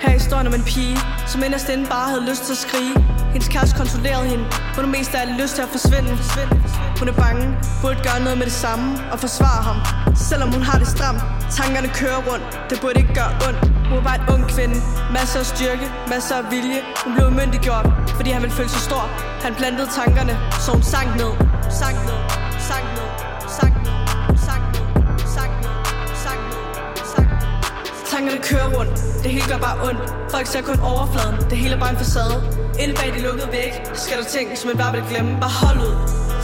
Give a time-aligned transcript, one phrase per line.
[0.00, 2.94] Her er historien om en pige, som inderst inde bare havde lyst til at skrige.
[3.32, 4.44] Hendes kæreste kontrollerede hende.
[4.76, 6.10] Hun er mest af alt lyst til at forsvinde.
[6.98, 7.44] Hun er bange,
[7.82, 9.78] burde gøre noget med det samme og forsvare ham.
[10.16, 11.20] Selvom hun har det stramt,
[11.58, 12.46] tankerne kører rundt.
[12.70, 13.60] Det burde ikke gøre ondt.
[13.88, 14.76] Hun var bare en ung kvinde.
[15.16, 16.80] Masser af styrke, masser af vilje.
[17.04, 17.86] Hun blev umyndiggjort,
[18.16, 19.04] fordi han ville føle sig stor.
[19.44, 20.34] Han plantede tankerne,
[20.64, 21.32] så hun sank ned.
[21.80, 22.17] Sank ned,
[28.18, 30.02] Tankerne kører rundt, det hele gør bare ondt.
[30.34, 32.36] Folk ser kun overfladen, det hele er bare en facade.
[32.82, 33.72] Inde bag de lukkede væg,
[34.04, 35.30] skal der ting, som man bare vil glemme.
[35.44, 35.94] Bare hold ud,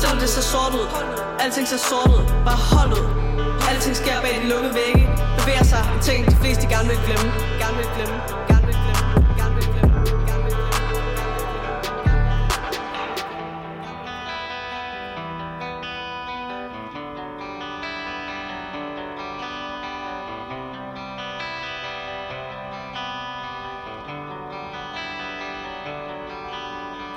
[0.00, 0.88] selvom det ser sort ud.
[1.42, 3.06] Alting ser sort ud, bare hold ud.
[3.70, 5.02] Alting sker bag de lukkede vægge.
[5.38, 5.82] Bevæger sig.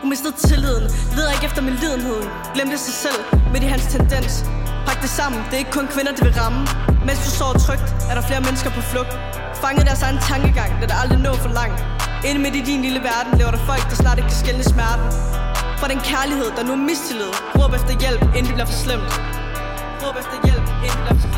[0.06, 0.86] Hun mistede tilliden,
[1.18, 2.22] leder ikke efter min lidenhed.
[2.56, 3.20] Glemte sig selv
[3.54, 4.34] midt i hans tendens.
[4.88, 6.62] Pak det sammen, det er ikke kun kvinder, det vil ramme.
[7.08, 9.14] Mens du sover trygt, er der flere mennesker på flugt.
[9.64, 11.80] Fanget deres egen tankegang, det der aldrig nå for langt
[12.28, 15.08] Inde midt i din lille verden lever der folk, der snart ikke kan skælne smerten.
[15.80, 17.32] For den kærlighed, der nu er mistillid.
[17.58, 19.12] Råb efter hjælp, inden det bliver for slemt.
[20.04, 21.35] Råb efter hjælp, inden det bliver for slemt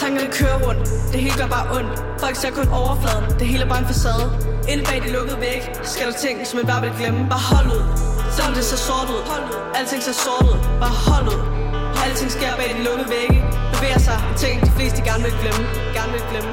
[0.00, 1.92] Tankerne kører rundt, det hele gør bare ondt.
[2.20, 4.26] Folk ser kun overfladen, det hele er bare en facade.
[4.68, 7.20] Inde bag de lukkede væg, skal der ting, som man bare vil glemme.
[7.32, 7.82] Bare hold ud,
[8.34, 9.22] selvom det ser sort ud.
[9.78, 11.42] Alting ser sort ud, bare hold ud.
[12.04, 13.38] Alting sker bag de lukkede vægge.
[13.72, 15.62] Bevæger sig ting, de fleste gerne vil glemme.
[15.96, 16.52] Gerne vil glemme.